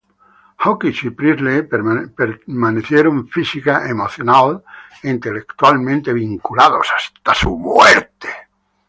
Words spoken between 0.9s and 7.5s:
y Priestley permanecieron física, emocional e intelectualmente vinculados hasta